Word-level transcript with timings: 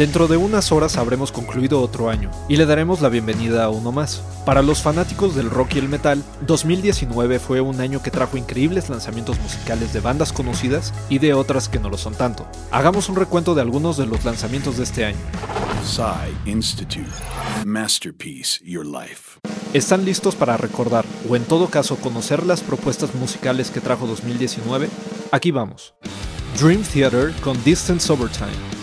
Dentro 0.00 0.28
de 0.28 0.38
unas 0.38 0.72
horas 0.72 0.96
habremos 0.96 1.30
concluido 1.30 1.82
otro 1.82 2.08
año 2.08 2.30
y 2.48 2.56
le 2.56 2.64
daremos 2.64 3.02
la 3.02 3.10
bienvenida 3.10 3.64
a 3.64 3.68
uno 3.68 3.92
más. 3.92 4.22
Para 4.46 4.62
los 4.62 4.80
fanáticos 4.80 5.34
del 5.34 5.50
rock 5.50 5.74
y 5.74 5.78
el 5.78 5.90
metal, 5.90 6.24
2019 6.46 7.38
fue 7.38 7.60
un 7.60 7.82
año 7.82 8.02
que 8.02 8.10
trajo 8.10 8.38
increíbles 8.38 8.88
lanzamientos 8.88 9.38
musicales 9.40 9.92
de 9.92 10.00
bandas 10.00 10.32
conocidas 10.32 10.94
y 11.10 11.18
de 11.18 11.34
otras 11.34 11.68
que 11.68 11.78
no 11.78 11.90
lo 11.90 11.98
son 11.98 12.14
tanto. 12.14 12.46
Hagamos 12.70 13.10
un 13.10 13.16
recuento 13.16 13.54
de 13.54 13.60
algunos 13.60 13.98
de 13.98 14.06
los 14.06 14.24
lanzamientos 14.24 14.78
de 14.78 14.84
este 14.84 15.04
año. 15.04 15.18
Institute. 16.46 17.04
Masterpiece 17.66 18.58
Your 18.64 18.86
Life. 18.86 19.38
¿Están 19.74 20.06
listos 20.06 20.34
para 20.34 20.56
recordar 20.56 21.04
o 21.28 21.36
en 21.36 21.44
todo 21.44 21.66
caso 21.66 21.96
conocer 21.96 22.46
las 22.46 22.62
propuestas 22.62 23.14
musicales 23.14 23.70
que 23.70 23.82
trajo 23.82 24.06
2019? 24.06 24.88
Aquí 25.30 25.50
vamos. 25.50 25.92
Dream 26.58 26.82
Theater 26.84 27.34
con 27.42 27.62
Distance 27.64 28.10
Overtime. 28.10 28.79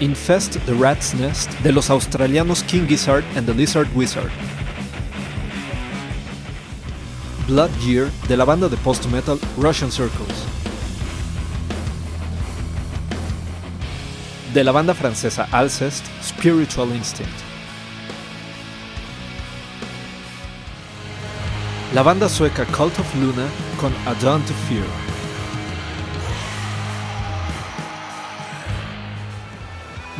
Infest 0.00 0.58
the 0.64 0.72
Rat's 0.72 1.12
Nest 1.14 1.50
de 1.62 1.72
los 1.72 1.90
australianos 1.90 2.62
King 2.62 2.86
Gizzard 2.86 3.22
and 3.36 3.46
the 3.46 3.52
Lizard 3.52 3.86
Wizard. 3.94 4.32
Blood 7.46 7.70
Year 7.82 8.10
de 8.26 8.36
la 8.36 8.46
banda 8.46 8.70
de 8.70 8.78
post-metal 8.78 9.38
Russian 9.58 9.90
Circles. 9.90 10.46
De 14.54 14.64
la 14.64 14.72
banda 14.72 14.94
francesa 14.94 15.46
Alcest, 15.52 16.06
Spiritual 16.22 16.94
Instinct. 16.94 17.30
La 21.92 22.02
banda 22.02 22.28
sueca 22.28 22.64
Cult 22.66 22.98
of 22.98 23.14
Luna 23.16 23.46
con 23.78 23.92
A 24.06 24.14
to 24.14 24.54
Fear. 24.68 25.09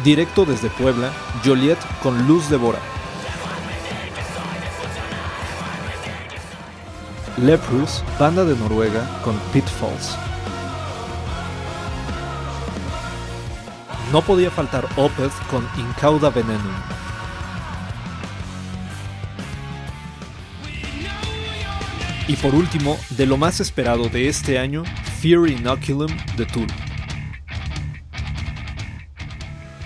Directo 0.05 0.47
desde 0.47 0.71
Puebla, 0.71 1.13
Joliet 1.45 1.79
con 2.03 2.27
Luz 2.27 2.49
de 2.49 2.57
Bora. 2.57 2.79
Leprous, 7.37 8.03
banda 8.19 8.45
de 8.45 8.57
Noruega 8.57 9.21
con 9.23 9.35
Pitfalls. 9.53 10.17
No 14.11 14.23
podía 14.23 14.51
faltar 14.51 14.89
Opeth 14.97 15.33
con 15.51 15.69
Incauda 15.77 16.31
Venenum. 16.31 16.61
Y 22.27 22.37
por 22.37 22.55
último, 22.55 22.97
de 23.11 23.27
lo 23.27 23.37
más 23.37 23.61
esperado 23.61 24.09
de 24.09 24.29
este 24.29 24.59
año, 24.59 24.83
Fear 25.21 25.49
Inoculum 25.49 26.11
de 26.37 26.47
Tool. 26.47 26.90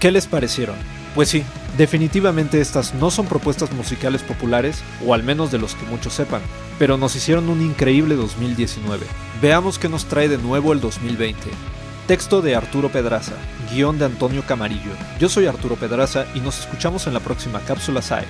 ¿Qué 0.05 0.11
les 0.11 0.27
parecieron? 0.27 0.77
Pues 1.15 1.31
sí, 1.31 1.45
definitivamente 1.79 2.61
estas 2.61 2.93
no 2.93 3.11
son 3.11 3.25
propuestas 3.25 3.73
musicales 3.73 4.23
populares, 4.23 4.85
o 5.03 5.15
al 5.15 5.23
menos 5.23 5.51
de 5.51 5.57
los 5.57 5.75
que 5.75 5.87
muchos 5.87 6.13
sepan, 6.13 6.43
pero 6.79 6.99
nos 6.99 7.17
hicieron 7.17 7.49
un 7.49 7.63
increíble 7.63 8.15
2019. 8.15 9.07
Veamos 9.41 9.79
qué 9.79 9.89
nos 9.89 10.05
trae 10.05 10.29
de 10.29 10.37
nuevo 10.37 10.75
el 10.75 10.83
2020. 10.83 11.41
Texto 12.07 12.43
de 12.43 12.55
Arturo 12.55 12.91
Pedraza, 12.91 13.33
guion 13.73 13.99
de 13.99 14.05
Antonio 14.05 14.43
Camarillo. 14.47 14.93
Yo 15.19 15.31
soy 15.31 15.47
Arturo 15.47 15.77
Pedraza 15.77 16.27
y 16.35 16.41
nos 16.41 16.61
escuchamos 16.61 17.07
en 17.07 17.15
la 17.15 17.21
próxima 17.21 17.61
cápsula 17.61 18.03
SAE. 18.03 18.27